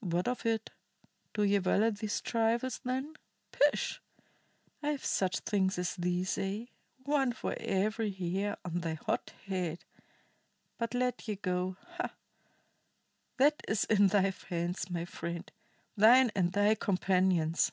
What 0.00 0.28
of 0.28 0.44
it? 0.44 0.68
Do 1.32 1.44
ye 1.44 1.56
value 1.56 1.90
these 1.90 2.20
trifles, 2.20 2.78
then? 2.84 3.14
Pish! 3.52 4.02
I 4.82 4.88
have 4.88 5.02
such 5.06 5.38
things 5.38 5.78
as 5.78 5.96
these, 5.96 6.36
aye, 6.36 6.68
one 7.04 7.32
for 7.32 7.54
every 7.58 8.10
hair 8.10 8.58
on 8.66 8.80
thy 8.80 8.92
hot 9.06 9.32
head. 9.46 9.86
But 10.76 10.92
let 10.92 11.26
ye 11.26 11.36
go 11.36 11.78
ha! 11.96 12.10
That 13.38 13.62
is 13.66 13.84
in 13.86 14.08
thy 14.08 14.30
hands, 14.50 14.90
my 14.90 15.06
friend, 15.06 15.50
thine 15.96 16.32
and 16.36 16.52
thy 16.52 16.74
companions." 16.74 17.72